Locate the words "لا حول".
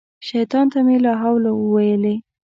1.03-1.43